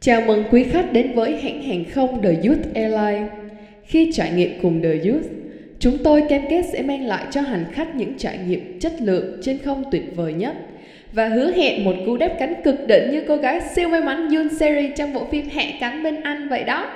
Chào 0.00 0.20
mừng 0.20 0.44
quý 0.50 0.64
khách 0.64 0.92
đến 0.92 1.14
với 1.14 1.40
hãng 1.40 1.62
hàng 1.62 1.84
không 1.94 2.22
The 2.22 2.28
Youth 2.28 2.74
Airlines. 2.74 3.30
Khi 3.84 4.10
trải 4.12 4.32
nghiệm 4.32 4.62
cùng 4.62 4.82
The 4.82 5.10
Youth, 5.10 5.26
chúng 5.78 5.98
tôi 6.04 6.22
cam 6.28 6.42
kết 6.50 6.62
sẽ 6.72 6.82
mang 6.82 7.06
lại 7.06 7.26
cho 7.30 7.40
hành 7.40 7.64
khách 7.72 7.94
những 7.94 8.18
trải 8.18 8.38
nghiệm 8.38 8.80
chất 8.80 8.92
lượng 9.00 9.40
trên 9.42 9.58
không 9.58 9.84
tuyệt 9.90 10.02
vời 10.16 10.32
nhất 10.32 10.56
và 11.12 11.28
hứa 11.28 11.52
hẹn 11.52 11.84
một 11.84 11.94
cú 12.06 12.16
đáp 12.16 12.36
cánh 12.38 12.54
cực 12.64 12.74
đỉnh 12.88 13.10
như 13.10 13.24
cô 13.28 13.36
gái 13.36 13.60
siêu 13.60 13.88
may 13.88 14.00
mắn 14.00 14.28
Yoon 14.34 14.48
Seri 14.48 14.92
trong 14.96 15.12
bộ 15.12 15.24
phim 15.30 15.48
Hạ 15.48 15.64
cánh 15.80 16.02
bên 16.02 16.22
anh 16.22 16.48
vậy 16.48 16.64
đó. 16.64 16.90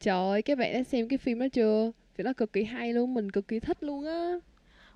Trời 0.00 0.28
ơi, 0.30 0.42
các 0.42 0.58
bạn 0.58 0.72
đã 0.72 0.82
xem 0.82 1.08
cái 1.08 1.18
phim 1.18 1.38
đó 1.38 1.46
chưa? 1.52 1.92
Phim 2.14 2.24
đó 2.24 2.32
cực 2.36 2.52
kỳ 2.52 2.64
hay 2.64 2.92
luôn, 2.92 3.14
mình 3.14 3.30
cực 3.30 3.48
kỳ 3.48 3.60
thích 3.60 3.82
luôn 3.82 4.06
á. 4.06 4.34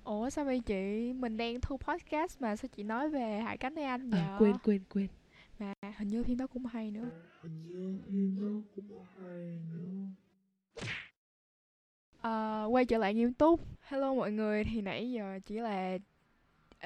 Ủa 0.03 0.29
sao 0.29 0.45
vậy 0.45 0.61
chị? 0.65 1.13
Mình 1.15 1.37
đang 1.37 1.61
thu 1.61 1.77
podcast 1.77 2.41
mà 2.41 2.55
sao 2.55 2.69
chị 2.77 2.83
nói 2.83 3.09
về 3.09 3.39
Hải 3.45 3.57
Cánh 3.57 3.75
Ê 3.75 3.83
Anh 3.83 4.09
vậy? 4.09 4.19
À, 4.19 4.35
quên 4.39 4.53
quên 4.63 4.79
quên. 4.93 5.07
Mà. 5.59 5.73
Hình 5.97 6.07
như 6.07 6.23
phim 6.23 6.37
đó 6.37 6.47
cũng 6.47 6.65
hay 6.65 6.91
nữa. 6.91 7.09
À, 12.21 12.63
quay 12.63 12.85
trở 12.85 12.97
lại 12.97 13.13
nghiêm 13.13 13.33
túc. 13.33 13.61
Hello 13.81 14.13
mọi 14.13 14.31
người, 14.31 14.63
thì 14.63 14.81
nãy 14.81 15.11
giờ 15.11 15.39
chỉ 15.45 15.55
là 15.55 15.97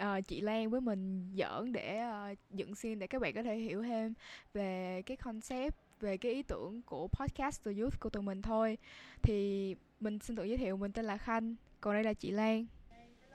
uh, 0.02 0.27
chị 0.27 0.41
Lan 0.41 0.70
với 0.70 0.82
mình 0.82 1.32
giỡn 1.38 1.72
để 1.72 2.02
uh, 2.32 2.38
dựng 2.52 2.76
scene 2.76 2.96
để 2.96 3.08
các 3.08 3.22
bạn 3.22 3.34
có 3.34 3.44
thể 3.44 3.58
hiểu 3.58 3.84
thêm 3.84 4.13
về 4.54 5.02
cái 5.05 5.18
concept 5.18 5.76
về 5.99 6.18
cái 6.18 6.32
ý 6.32 6.44
tưởng 6.44 6.82
của 6.82 7.08
podcast 7.08 7.66
The 7.66 7.71
Youth 7.80 7.99
của 7.99 8.10
tụi 8.10 8.24
mình 8.24 8.41
thôi. 8.41 8.77
Thì 9.21 9.76
mình 9.99 10.20
xin 10.20 10.35
tự 10.35 10.44
giới 10.44 10.58
thiệu 10.58 10.77
mình 10.77 10.91
tên 10.91 11.05
là 11.05 11.18
Khanh 11.18 11.55
còn 11.82 11.94
đây 11.94 12.04
là 12.04 12.13
chị 12.13 12.32
Lan. 12.32 12.66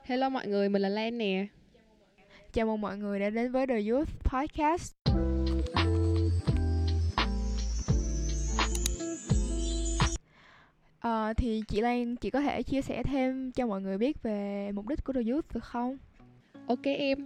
Hello 0.02 0.28
mọi 0.28 0.46
người, 0.46 0.68
mình 0.68 0.82
là 0.82 0.88
Lan 0.88 1.18
nè. 1.18 1.46
Chào 2.52 2.66
mừng 2.66 2.80
mọi 2.80 2.98
người 2.98 3.20
đã 3.20 3.30
đến 3.30 3.52
với 3.52 3.66
The 3.66 3.80
Youth 3.80 4.10
Podcast 4.24 4.94
À, 11.00 11.32
thì 11.32 11.62
chị 11.68 11.80
Lan, 11.80 12.16
chị 12.16 12.30
có 12.30 12.40
thể 12.40 12.62
chia 12.62 12.82
sẻ 12.82 13.02
thêm 13.02 13.52
cho 13.52 13.66
mọi 13.66 13.82
người 13.82 13.98
biết 13.98 14.22
về 14.22 14.70
mục 14.72 14.88
đích 14.88 15.04
của 15.04 15.12
The 15.12 15.20
Youth 15.30 15.54
được 15.54 15.64
không? 15.64 15.98
Ok 16.66 16.82
em 16.84 17.18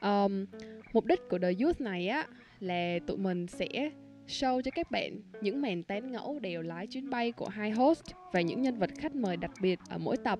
um, 0.00 0.46
Mục 0.92 1.04
đích 1.04 1.20
của 1.28 1.38
The 1.38 1.52
Youth 1.60 1.80
này 1.80 2.08
á 2.08 2.26
là 2.60 2.98
tụi 3.06 3.16
mình 3.16 3.46
sẽ 3.46 3.90
show 4.26 4.60
cho 4.60 4.70
các 4.74 4.90
bạn 4.90 5.20
những 5.40 5.62
màn 5.62 5.82
tán 5.82 6.12
ngẫu 6.12 6.38
đều 6.38 6.62
lái 6.62 6.86
chuyến 6.86 7.10
bay 7.10 7.32
của 7.32 7.48
hai 7.48 7.70
host 7.70 8.04
và 8.32 8.40
những 8.40 8.62
nhân 8.62 8.78
vật 8.78 8.90
khách 8.98 9.14
mời 9.14 9.36
đặc 9.36 9.50
biệt 9.60 9.78
ở 9.88 9.98
mỗi 9.98 10.16
tập. 10.16 10.38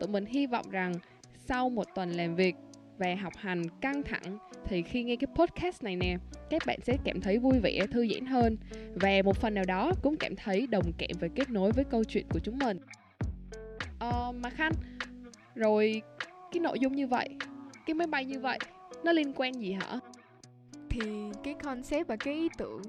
Tụi 0.00 0.08
mình 0.08 0.26
hy 0.26 0.46
vọng 0.46 0.70
rằng 0.70 0.94
sau 1.48 1.70
một 1.70 1.86
tuần 1.94 2.10
làm 2.10 2.36
việc 2.36 2.54
và 2.98 3.14
học 3.22 3.32
hành 3.36 3.62
căng 3.80 4.02
thẳng 4.02 4.38
thì 4.64 4.82
khi 4.82 5.02
nghe 5.02 5.16
cái 5.16 5.28
podcast 5.34 5.82
này 5.82 5.96
nè 5.96 6.16
các 6.50 6.62
bạn 6.66 6.78
sẽ 6.82 6.96
cảm 7.04 7.20
thấy 7.20 7.38
vui 7.38 7.58
vẻ 7.58 7.86
thư 7.90 8.06
giãn 8.14 8.26
hơn. 8.26 8.56
Và 8.94 9.10
một 9.24 9.36
phần 9.36 9.54
nào 9.54 9.64
đó 9.64 9.92
cũng 10.02 10.16
cảm 10.16 10.36
thấy 10.36 10.66
đồng 10.66 10.92
cảm 10.98 11.10
và 11.20 11.28
kết 11.34 11.50
nối 11.50 11.72
với 11.72 11.84
câu 11.84 12.04
chuyện 12.04 12.26
của 12.30 12.38
chúng 12.38 12.58
mình. 12.58 12.78
Ờ, 13.98 14.32
mà 14.32 14.50
khanh 14.50 14.72
rồi 15.54 16.02
cái 16.52 16.60
nội 16.60 16.78
dung 16.80 16.96
như 16.96 17.06
vậy 17.06 17.28
cái 17.86 17.94
máy 17.94 18.06
bay 18.06 18.24
như 18.24 18.40
vậy 18.40 18.58
nó 19.04 19.12
liên 19.12 19.32
quan 19.36 19.52
gì 19.52 19.72
hả? 19.72 20.00
Thì 20.90 21.00
cái 21.44 21.54
concept 21.54 22.08
và 22.08 22.16
cái 22.16 22.34
ý 22.34 22.48
tưởng 22.58 22.82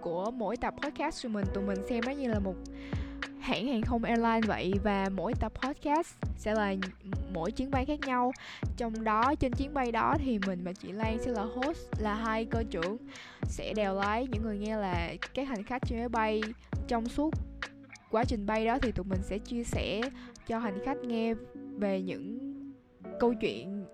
của 0.00 0.30
mỗi 0.30 0.56
tập 0.56 0.74
podcast 0.82 1.22
của 1.22 1.28
mình 1.28 1.44
tụi 1.54 1.64
mình 1.64 1.78
xem 1.88 2.00
nó 2.06 2.12
như 2.12 2.28
là 2.28 2.38
một 2.38 2.54
hãng 3.48 3.66
hàng 3.66 3.82
không 3.82 4.04
airline 4.04 4.40
vậy 4.46 4.72
và 4.82 5.08
mỗi 5.16 5.32
tập 5.40 5.52
podcast 5.62 6.14
sẽ 6.36 6.54
là 6.54 6.74
mỗi 7.32 7.52
chuyến 7.52 7.70
bay 7.70 7.84
khác 7.84 8.00
nhau. 8.00 8.32
Trong 8.76 9.04
đó, 9.04 9.34
trên 9.34 9.52
chuyến 9.52 9.74
bay 9.74 9.92
đó 9.92 10.14
thì 10.18 10.38
mình 10.46 10.60
và 10.64 10.72
chị 10.72 10.92
Lan 10.92 11.18
sẽ 11.18 11.30
là 11.30 11.42
host, 11.42 12.00
là 12.00 12.14
hai 12.14 12.44
cơ 12.44 12.62
trưởng, 12.70 12.96
sẽ 13.42 13.72
đèo 13.74 13.94
lái 13.94 14.26
những 14.30 14.42
người 14.42 14.58
nghe 14.58 14.76
là 14.76 15.14
các 15.34 15.48
hành 15.48 15.62
khách 15.62 15.82
trên 15.86 15.98
máy 15.98 16.08
bay. 16.08 16.42
Trong 16.88 17.06
suốt 17.06 17.34
quá 18.10 18.24
trình 18.24 18.46
bay 18.46 18.66
đó 18.66 18.78
thì 18.82 18.92
tụi 18.92 19.04
mình 19.04 19.20
sẽ 19.22 19.38
chia 19.38 19.64
sẻ 19.64 20.00
cho 20.46 20.58
hành 20.58 20.78
khách 20.84 20.98
nghe 21.04 21.34
về 21.76 22.02
những 22.02 22.38
câu 23.20 23.34
chuyện 23.34 23.84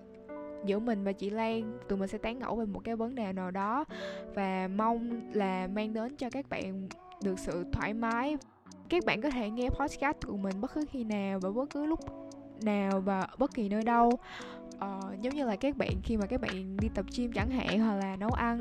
giữa 0.65 0.79
mình 0.79 1.05
và 1.05 1.13
chị 1.13 1.31
Lan. 1.31 1.79
Tụi 1.89 1.99
mình 1.99 2.09
sẽ 2.09 2.19
tán 2.19 2.39
gẫu 2.39 2.57
về 2.57 2.65
một 2.67 2.81
cái 2.85 2.97
vấn 2.97 3.15
đề 3.15 3.33
nào 3.33 3.51
đó 3.51 3.85
và 4.35 4.69
mong 4.77 5.31
là 5.33 5.69
mang 5.75 5.93
đến 5.93 6.17
cho 6.17 6.31
các 6.31 6.49
bạn 6.49 6.89
được 7.23 7.39
sự 7.39 7.65
thoải 7.73 7.95
mái 7.95 8.37
các 8.89 9.05
bạn 9.05 9.21
có 9.21 9.31
thể 9.31 9.51
nghe 9.51 9.71
podcast 9.71 10.17
của 10.27 10.37
mình 10.37 10.61
bất 10.61 10.75
cứ 10.75 10.85
khi 10.91 11.05
nào 11.05 11.39
và 11.43 11.51
bất 11.51 11.71
cứ 11.71 11.87
lúc 11.87 12.01
nào 12.63 13.01
và 13.01 13.29
bất 13.39 13.55
kỳ 13.55 13.69
nơi 13.69 13.83
đâu. 13.83 14.19
Ờ, 14.79 15.01
giống 15.21 15.35
như 15.35 15.47
là 15.47 15.57
các 15.57 15.77
bạn 15.77 15.93
khi 16.03 16.17
mà 16.17 16.27
các 16.27 16.41
bạn 16.41 16.77
đi 16.77 16.89
tập 16.95 17.07
gym 17.17 17.33
chẳng 17.33 17.51
hạn 17.51 17.81
hoặc 17.81 17.95
là 17.95 18.17
nấu 18.17 18.31
ăn 18.31 18.61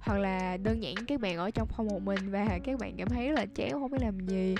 hoặc 0.00 0.18
là 0.18 0.56
đơn 0.56 0.82
giản 0.82 0.94
các 1.08 1.20
bạn 1.20 1.36
ở 1.36 1.50
trong 1.50 1.68
phòng 1.76 1.86
một 1.86 2.02
mình 2.02 2.30
và 2.30 2.58
các 2.64 2.78
bạn 2.78 2.94
cảm 2.98 3.08
thấy 3.08 3.32
là 3.32 3.46
chán 3.54 3.70
không 3.72 3.90
biết 3.90 3.98
làm 4.00 4.20
gì. 4.20 4.54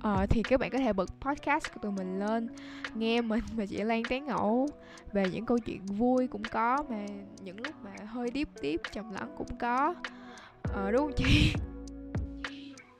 Ờ, 0.00 0.26
thì 0.30 0.42
các 0.42 0.60
bạn 0.60 0.70
có 0.70 0.78
thể 0.78 0.92
bật 0.92 1.10
podcast 1.20 1.64
của 1.74 1.80
tụi 1.82 1.92
mình 1.92 2.18
lên 2.18 2.48
nghe 2.94 3.20
mình 3.20 3.44
và 3.56 3.66
chị 3.66 3.76
Lan 3.76 4.02
tán 4.04 4.26
ngẫu 4.26 4.68
về 5.12 5.24
những 5.32 5.46
câu 5.46 5.58
chuyện 5.58 5.86
vui 5.86 6.26
cũng 6.26 6.42
có 6.44 6.84
mà 6.90 7.06
những 7.42 7.56
lúc 7.56 7.74
mà 7.84 7.90
hơi 8.06 8.30
deep 8.34 8.48
deep 8.62 8.80
trầm 8.92 9.12
lắng 9.12 9.34
cũng 9.38 9.56
có. 9.60 9.94
Ờ, 10.62 10.90
đúng 10.90 11.00
không 11.00 11.12
chị? 11.16 11.52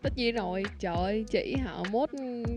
Tất 0.02 0.16
nhiên 0.16 0.34
rồi 0.34 0.62
trời 0.78 0.94
ơi 0.94 1.24
chị 1.30 1.56
họ 1.64 1.84
mốt 1.90 2.10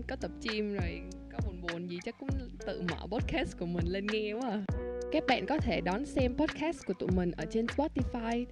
có 0.08 0.16
tập 0.16 0.30
gym 0.42 0.74
rồi 0.74 1.02
có 1.32 1.38
buồn 1.46 1.60
buồn 1.62 1.90
gì 1.90 1.98
chắc 2.04 2.14
cũng 2.20 2.28
tự 2.66 2.82
mở 2.90 3.06
podcast 3.06 3.58
của 3.58 3.66
mình 3.66 3.86
lên 3.86 4.06
nghe 4.12 4.32
quá 4.32 4.50
à. 4.50 4.64
các 5.12 5.24
bạn 5.28 5.46
có 5.46 5.58
thể 5.58 5.80
đón 5.80 6.06
xem 6.06 6.36
podcast 6.36 6.86
của 6.86 6.94
tụi 6.94 7.08
mình 7.16 7.30
ở 7.30 7.44
trên 7.50 7.66
Spotify, 7.66 8.46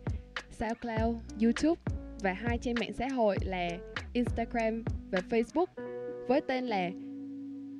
SoundCloud, 0.50 1.16
YouTube 1.42 1.80
và 2.20 2.32
hai 2.32 2.58
trên 2.58 2.74
mạng 2.80 2.92
xã 2.92 3.08
hội 3.08 3.36
là 3.44 3.68
Instagram 4.12 4.84
và 5.10 5.20
Facebook 5.30 5.66
với 6.28 6.40
tên 6.40 6.66
là 6.66 6.90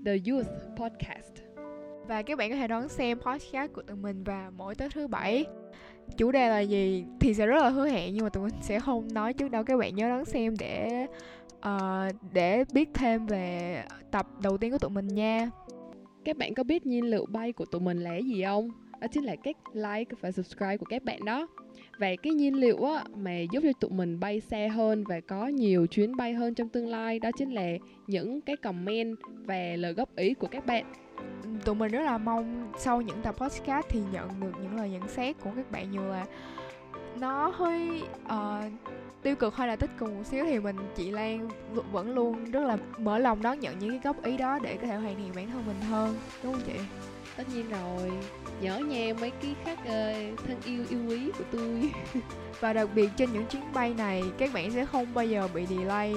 The 0.04 0.16
Youth 0.26 0.48
Podcast. 0.76 1.51
Và 2.08 2.22
các 2.22 2.38
bạn 2.38 2.50
có 2.50 2.56
thể 2.56 2.66
đón 2.66 2.88
xem 2.88 3.18
podcast 3.18 3.72
của 3.72 3.82
tụi 3.82 3.96
mình 3.96 4.24
vào 4.24 4.50
mỗi 4.56 4.74
tối 4.74 4.88
thứ 4.94 5.06
bảy. 5.06 5.44
Chủ 6.16 6.32
đề 6.32 6.48
là 6.48 6.60
gì 6.60 7.04
thì 7.20 7.34
sẽ 7.34 7.46
rất 7.46 7.62
là 7.62 7.68
hứa 7.68 7.88
hẹn 7.88 8.14
nhưng 8.14 8.24
mà 8.24 8.28
tụi 8.30 8.42
mình 8.42 8.60
sẽ 8.60 8.80
không 8.80 9.08
nói 9.14 9.32
trước 9.32 9.50
đâu. 9.50 9.64
Các 9.64 9.76
bạn 9.76 9.94
nhớ 9.94 10.08
đón 10.08 10.24
xem 10.24 10.54
để 10.58 11.06
uh, 11.68 12.32
để 12.32 12.64
biết 12.72 12.88
thêm 12.94 13.26
về 13.26 13.82
tập 14.10 14.26
đầu 14.42 14.58
tiên 14.58 14.72
của 14.72 14.78
tụi 14.78 14.90
mình 14.90 15.08
nha. 15.08 15.50
Các 16.24 16.36
bạn 16.36 16.54
có 16.54 16.62
biết 16.62 16.86
nhiên 16.86 17.04
liệu 17.04 17.26
bay 17.26 17.52
của 17.52 17.64
tụi 17.64 17.80
mình 17.80 18.00
là 18.00 18.16
gì 18.16 18.44
không? 18.44 18.70
Đó 19.00 19.06
chính 19.12 19.24
là 19.24 19.36
cách 19.36 19.56
like 19.72 20.14
và 20.20 20.32
subscribe 20.32 20.76
của 20.76 20.86
các 20.88 21.04
bạn 21.04 21.24
đó. 21.24 21.46
Và 21.98 22.08
cái 22.22 22.32
nhiên 22.32 22.54
liệu 22.54 22.84
á, 22.84 23.04
mà 23.16 23.40
giúp 23.52 23.60
cho 23.62 23.72
tụi 23.80 23.90
mình 23.90 24.20
bay 24.20 24.40
xa 24.40 24.68
hơn 24.72 25.04
và 25.04 25.20
có 25.20 25.46
nhiều 25.46 25.86
chuyến 25.86 26.16
bay 26.16 26.34
hơn 26.34 26.54
trong 26.54 26.68
tương 26.68 26.88
lai 26.88 27.18
đó 27.18 27.30
chính 27.38 27.50
là 27.50 27.68
những 28.06 28.40
cái 28.40 28.56
comment 28.56 29.16
và 29.22 29.76
lời 29.76 29.92
góp 29.92 30.16
ý 30.16 30.34
của 30.34 30.46
các 30.46 30.66
bạn 30.66 30.92
tụi 31.64 31.74
mình 31.74 31.92
rất 31.92 32.02
là 32.02 32.18
mong 32.18 32.72
sau 32.78 33.00
những 33.00 33.22
tập 33.22 33.34
podcast 33.38 33.86
thì 33.88 34.00
nhận 34.12 34.40
được 34.40 34.52
những 34.62 34.76
lời 34.76 34.90
nhận 34.90 35.08
xét 35.08 35.36
của 35.40 35.50
các 35.56 35.70
bạn 35.70 35.90
như 35.90 36.10
là 36.10 36.26
nó 37.16 37.48
hơi 37.48 38.02
uh, 38.24 38.72
tiêu 39.22 39.36
cực 39.36 39.56
hay 39.56 39.68
là 39.68 39.76
tích 39.76 39.90
cực 39.98 40.10
một 40.12 40.22
xíu 40.24 40.44
thì 40.44 40.58
mình 40.58 40.76
chị 40.96 41.10
Lan 41.10 41.48
vẫn 41.92 42.14
luôn 42.14 42.50
rất 42.50 42.60
là 42.60 42.76
mở 42.98 43.18
lòng 43.18 43.42
đón 43.42 43.60
nhận 43.60 43.78
những 43.78 43.90
cái 43.90 44.00
góp 44.04 44.24
ý 44.24 44.36
đó 44.36 44.58
để 44.62 44.76
có 44.76 44.86
thể 44.86 44.96
hoàn 44.96 45.16
thiện 45.16 45.32
bản 45.34 45.50
thân 45.50 45.66
mình 45.66 45.80
hơn 45.80 46.16
đúng 46.42 46.52
không 46.52 46.62
chị? 46.66 46.80
Tất 47.36 47.44
nhiên 47.54 47.70
rồi 47.70 48.10
nhớ 48.60 48.78
nha 48.78 49.14
mấy 49.20 49.30
cái 49.30 49.54
khách 49.64 49.78
uh, 49.80 50.40
thân 50.46 50.56
yêu 50.64 50.84
yêu 50.90 51.00
quý 51.08 51.30
của 51.38 51.44
tôi 51.52 51.90
và 52.60 52.72
đặc 52.72 52.88
biệt 52.94 53.10
trên 53.16 53.32
những 53.32 53.46
chuyến 53.46 53.62
bay 53.74 53.94
này 53.94 54.22
các 54.38 54.52
bạn 54.52 54.70
sẽ 54.70 54.86
không 54.86 55.14
bao 55.14 55.24
giờ 55.24 55.48
bị 55.54 55.66
delay 55.66 56.14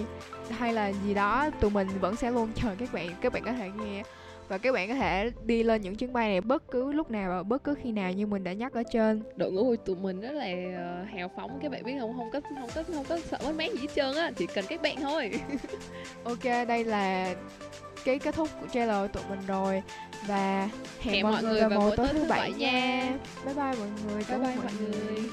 hay 0.49 0.73
là 0.73 0.87
gì 0.87 1.13
đó 1.13 1.49
tụi 1.59 1.71
mình 1.71 1.87
vẫn 2.01 2.15
sẽ 2.15 2.31
luôn 2.31 2.49
chờ 2.55 2.75
các 2.77 2.93
bạn 2.93 3.09
các 3.21 3.33
bạn 3.33 3.43
có 3.43 3.51
thể 3.51 3.69
nghe 3.77 4.03
và 4.47 4.57
các 4.57 4.71
bạn 4.71 4.89
có 4.89 4.95
thể 4.95 5.31
đi 5.45 5.63
lên 5.63 5.81
những 5.81 5.95
chuyến 5.95 6.13
bay 6.13 6.29
này 6.29 6.41
bất 6.41 6.71
cứ 6.71 6.91
lúc 6.91 7.11
nào 7.11 7.29
và 7.29 7.43
bất 7.43 7.63
cứ 7.63 7.75
khi 7.83 7.91
nào 7.91 8.11
như 8.11 8.27
mình 8.27 8.43
đã 8.43 8.53
nhắc 8.53 8.73
ở 8.73 8.83
trên. 8.91 9.23
Đội 9.35 9.51
ngũ 9.51 9.63
của 9.63 9.75
tụi 9.75 9.95
mình 9.95 10.21
rất 10.21 10.31
là 10.31 10.47
uh, 10.47 11.09
hào 11.09 11.31
phóng 11.35 11.59
các 11.61 11.71
bạn 11.71 11.83
biết 11.83 11.95
không? 11.99 12.17
Không 12.17 12.31
có 12.31 12.41
không 12.41 12.69
có 12.75 12.83
không 12.83 13.05
có 13.09 13.19
sợ 13.19 13.37
mất 13.43 13.55
mát 13.55 13.71
gì 13.73 13.79
hết 13.79 13.87
trơn 13.95 14.15
á 14.15 14.31
chỉ 14.37 14.47
cần 14.47 14.65
các 14.69 14.81
bạn 14.81 14.95
thôi. 15.01 15.31
Ok 16.23 16.43
đây 16.43 16.83
là 16.83 17.35
cái 18.05 18.19
kết 18.19 18.35
thúc 18.35 18.49
của 18.61 18.67
trailer 18.67 18.95
của 19.01 19.07
tụi 19.07 19.23
mình 19.29 19.39
rồi. 19.47 19.83
Và 20.27 20.69
hẹn, 20.99 21.13
hẹn 21.13 21.23
mọi, 21.23 21.31
mọi 21.31 21.43
người 21.43 21.61
vào 21.61 21.79
mỗi 21.79 21.97
tối 21.97 22.07
thứ 22.11 22.25
bảy 22.29 22.53
nha. 22.53 23.11
bye 23.45 23.53
bye 23.53 23.63
mọi 23.63 23.89
người 24.05 24.23
bye 24.29 24.37
bye 24.37 24.55
mọi 24.55 24.71
người 24.79 25.29